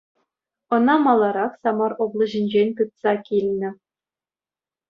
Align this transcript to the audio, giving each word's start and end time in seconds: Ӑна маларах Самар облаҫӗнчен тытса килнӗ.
Ӑна 0.77 0.95
маларах 1.07 1.53
Самар 1.67 1.93
облаҫӗнчен 2.05 2.69
тытса 2.81 3.13
килнӗ. 3.29 3.69